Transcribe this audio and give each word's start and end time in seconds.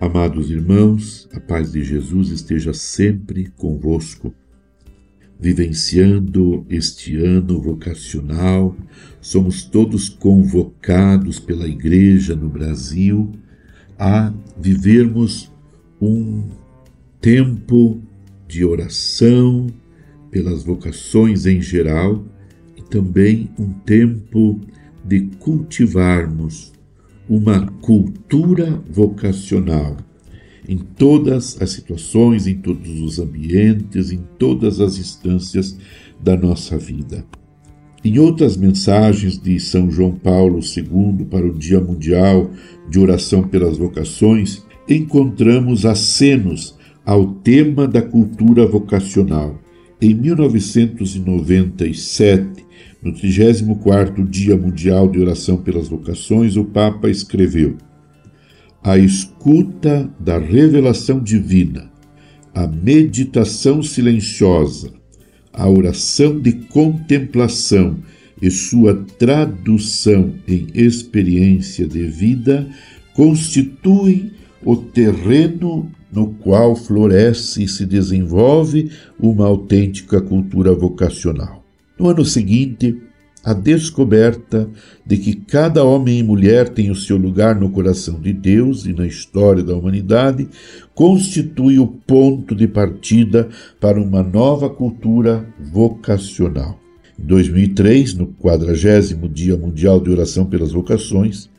Amados 0.00 0.50
irmãos, 0.50 1.28
a 1.30 1.38
paz 1.38 1.72
de 1.72 1.84
Jesus 1.84 2.30
esteja 2.30 2.72
sempre 2.72 3.52
convosco. 3.54 4.32
Vivenciando 5.38 6.64
este 6.70 7.18
ano 7.18 7.60
vocacional, 7.60 8.74
somos 9.20 9.62
todos 9.62 10.08
convocados 10.08 11.38
pela 11.38 11.68
Igreja 11.68 12.34
no 12.34 12.48
Brasil 12.48 13.30
a 13.98 14.32
vivermos 14.58 15.52
um 16.00 16.48
tempo 17.20 18.00
de 18.48 18.64
oração 18.64 19.66
pelas 20.30 20.64
vocações 20.64 21.44
em 21.44 21.60
geral 21.60 22.24
e 22.74 22.80
também 22.80 23.50
um 23.58 23.70
tempo 23.70 24.58
de 25.04 25.26
cultivarmos 25.38 26.72
uma 27.30 27.64
cultura 27.80 28.78
vocacional 28.90 29.96
em 30.68 30.76
todas 30.76 31.56
as 31.62 31.70
situações, 31.70 32.46
em 32.48 32.56
todos 32.56 33.00
os 33.00 33.20
ambientes, 33.20 34.10
em 34.10 34.18
todas 34.36 34.80
as 34.80 34.98
instâncias 34.98 35.78
da 36.20 36.36
nossa 36.36 36.76
vida. 36.76 37.24
Em 38.04 38.18
outras 38.18 38.56
mensagens 38.56 39.38
de 39.38 39.60
São 39.60 39.88
João 39.88 40.12
Paulo 40.12 40.58
II 40.58 41.24
para 41.26 41.46
o 41.46 41.54
Dia 41.54 41.80
Mundial 41.80 42.50
de 42.88 42.98
Oração 42.98 43.44
pelas 43.44 43.78
Vocações, 43.78 44.66
encontramos 44.88 45.86
acenos 45.86 46.76
ao 47.06 47.28
tema 47.28 47.86
da 47.86 48.02
cultura 48.02 48.66
vocacional. 48.66 49.56
Em 50.02 50.14
1997, 50.14 52.64
no 53.02 53.12
34º 53.12 54.28
Dia 54.28 54.56
Mundial 54.56 55.08
de 55.08 55.18
Oração 55.18 55.56
pelas 55.56 55.88
Vocações, 55.88 56.56
o 56.56 56.64
Papa 56.64 57.08
escreveu: 57.08 57.76
A 58.82 58.98
escuta 58.98 60.10
da 60.18 60.38
revelação 60.38 61.22
divina, 61.22 61.90
a 62.54 62.66
meditação 62.66 63.82
silenciosa, 63.82 64.92
a 65.52 65.68
oração 65.68 66.38
de 66.38 66.52
contemplação 66.52 67.98
e 68.40 68.50
sua 68.50 68.94
tradução 69.18 70.34
em 70.46 70.66
experiência 70.74 71.86
de 71.86 72.04
vida 72.06 72.68
constituem 73.14 74.32
o 74.64 74.76
terreno 74.76 75.90
no 76.12 76.28
qual 76.34 76.74
floresce 76.74 77.62
e 77.62 77.68
se 77.68 77.86
desenvolve 77.86 78.90
uma 79.18 79.46
autêntica 79.46 80.20
cultura 80.20 80.74
vocacional. 80.74 81.64
No 82.00 82.08
ano 82.08 82.24
seguinte, 82.24 82.96
a 83.44 83.52
descoberta 83.52 84.66
de 85.04 85.18
que 85.18 85.34
cada 85.34 85.84
homem 85.84 86.18
e 86.18 86.22
mulher 86.22 86.70
tem 86.70 86.90
o 86.90 86.94
seu 86.94 87.18
lugar 87.18 87.54
no 87.60 87.68
coração 87.68 88.18
de 88.18 88.32
Deus 88.32 88.86
e 88.86 88.94
na 88.94 89.06
história 89.06 89.62
da 89.62 89.76
humanidade 89.76 90.48
constitui 90.94 91.78
o 91.78 91.86
ponto 91.86 92.54
de 92.54 92.66
partida 92.66 93.50
para 93.78 94.00
uma 94.00 94.22
nova 94.22 94.70
cultura 94.70 95.46
vocacional. 95.60 96.80
Em 97.18 97.26
2003, 97.26 98.14
no 98.14 98.28
40 98.28 99.28
Dia 99.28 99.58
Mundial 99.58 100.00
de 100.00 100.08
Oração 100.08 100.46
pelas 100.46 100.72
Vocações, 100.72 101.50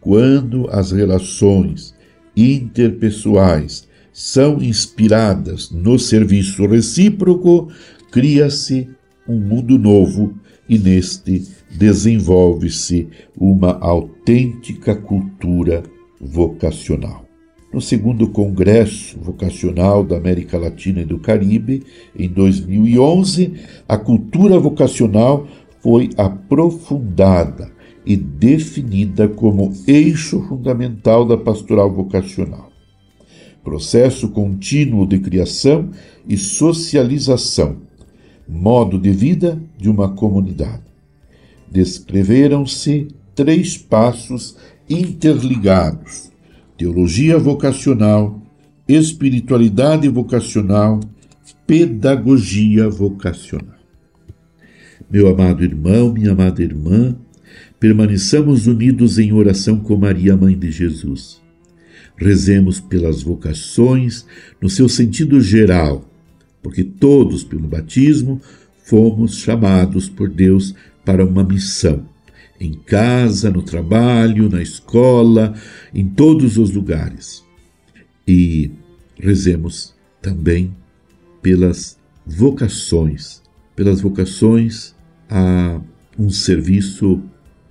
quando 0.00 0.66
as 0.70 0.92
relações 0.92 1.94
interpessoais 2.34 3.86
são 4.14 4.62
inspiradas 4.62 5.70
no 5.70 5.98
serviço 5.98 6.66
recíproco, 6.66 7.68
cria-se 8.10 8.96
um 9.28 9.38
mundo 9.38 9.78
novo 9.78 10.34
e 10.68 10.78
neste 10.78 11.46
desenvolve-se 11.70 13.08
uma 13.36 13.78
autêntica 13.78 14.96
cultura 14.96 15.82
vocacional. 16.20 17.24
No 17.72 17.82
segundo 17.82 18.28
Congresso 18.28 19.18
Vocacional 19.20 20.02
da 20.02 20.16
América 20.16 20.56
Latina 20.56 21.02
e 21.02 21.04
do 21.04 21.18
Caribe, 21.18 21.82
em 22.18 22.28
2011, 22.28 23.52
a 23.86 23.98
cultura 23.98 24.58
vocacional 24.58 25.46
foi 25.80 26.08
aprofundada 26.16 27.70
e 28.06 28.16
definida 28.16 29.28
como 29.28 29.72
eixo 29.86 30.40
fundamental 30.48 31.26
da 31.26 31.36
pastoral 31.36 31.92
vocacional. 31.92 32.72
Processo 33.62 34.30
contínuo 34.30 35.06
de 35.06 35.18
criação 35.18 35.90
e 36.26 36.38
socialização 36.38 37.87
modo 38.48 38.98
de 38.98 39.10
vida 39.10 39.60
de 39.76 39.90
uma 39.90 40.08
comunidade. 40.08 40.82
Descreveram-se 41.70 43.08
três 43.34 43.76
passos 43.76 44.56
interligados: 44.88 46.32
teologia 46.76 47.38
vocacional, 47.38 48.40
espiritualidade 48.88 50.08
vocacional, 50.08 51.00
pedagogia 51.66 52.88
vocacional. 52.88 53.76
Meu 55.10 55.28
amado 55.28 55.62
irmão, 55.62 56.12
minha 56.12 56.32
amada 56.32 56.62
irmã, 56.62 57.16
permaneçamos 57.78 58.66
unidos 58.66 59.18
em 59.18 59.32
oração 59.32 59.78
com 59.78 59.96
Maria, 59.96 60.36
Mãe 60.36 60.58
de 60.58 60.70
Jesus. 60.70 61.40
Rezemos 62.16 62.80
pelas 62.80 63.22
vocações 63.22 64.26
no 64.60 64.68
seu 64.68 64.88
sentido 64.88 65.40
geral 65.40 66.07
porque 66.68 66.84
todos, 66.84 67.42
pelo 67.42 67.66
batismo, 67.66 68.42
fomos 68.84 69.38
chamados 69.38 70.06
por 70.06 70.28
Deus 70.28 70.74
para 71.02 71.24
uma 71.24 71.42
missão. 71.42 72.06
Em 72.60 72.74
casa, 72.74 73.50
no 73.50 73.62
trabalho, 73.62 74.50
na 74.50 74.60
escola, 74.60 75.54
em 75.94 76.06
todos 76.06 76.58
os 76.58 76.70
lugares. 76.70 77.42
E 78.26 78.70
rezemos 79.18 79.94
também 80.20 80.76
pelas 81.40 81.98
vocações, 82.26 83.40
pelas 83.74 84.02
vocações 84.02 84.94
a 85.30 85.80
um 86.18 86.28
serviço 86.28 87.22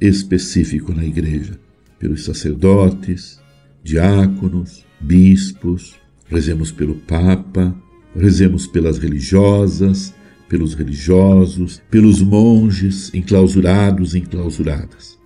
específico 0.01 0.91
na 0.91 1.05
igreja, 1.05 1.59
pelos 1.99 2.25
sacerdotes, 2.25 3.39
diáconos, 3.83 4.83
bispos, 4.99 5.93
rezemos 6.27 6.71
pelo 6.71 6.95
Papa, 6.95 7.75
Rezemos 8.17 8.65
pelas 8.65 8.97
religiosas, 8.97 10.13
pelos 10.49 10.73
religiosos, 10.73 11.81
pelos 11.89 12.21
monges 12.21 13.13
enclausurados 13.13 14.15
e 14.15 14.19
enclausuradas. 14.19 15.17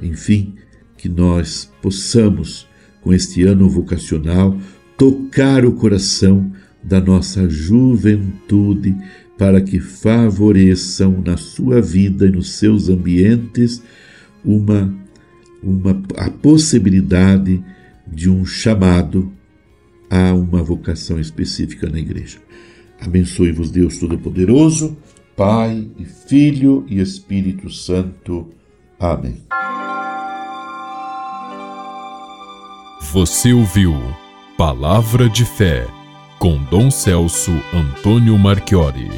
Enfim, 0.00 0.54
que 0.96 1.08
nós 1.08 1.70
possamos, 1.82 2.66
com 3.00 3.12
este 3.12 3.44
ano 3.44 3.68
vocacional, 3.68 4.58
tocar 4.96 5.64
o 5.64 5.72
coração 5.72 6.50
da 6.82 7.00
nossa 7.00 7.48
juventude 7.48 8.96
para 9.36 9.60
que 9.60 9.78
favoreçam 9.78 11.22
na 11.24 11.36
sua 11.36 11.80
vida 11.80 12.26
e 12.26 12.30
nos 12.30 12.52
seus 12.52 12.88
ambientes 12.88 13.80
uma, 14.44 14.92
uma 15.62 16.02
a 16.16 16.30
possibilidade 16.30 17.62
de 18.06 18.28
um 18.28 18.44
chamado 18.44 19.32
há 20.10 20.32
uma 20.32 20.62
vocação 20.62 21.18
específica 21.18 21.88
na 21.88 21.98
igreja. 21.98 22.38
Abençoe-vos, 23.00 23.70
Deus 23.70 23.98
Todo-Poderoso, 23.98 24.96
Pai 25.36 25.88
e 25.98 26.04
Filho 26.04 26.84
e 26.88 27.00
Espírito 27.00 27.70
Santo. 27.70 28.48
Amém. 28.98 29.42
Você 33.12 33.52
ouviu 33.52 33.94
Palavra 34.56 35.28
de 35.28 35.44
Fé 35.44 35.86
com 36.38 36.62
Dom 36.64 36.90
Celso 36.90 37.52
Antônio 37.72 38.36
Marchiori. 38.38 39.08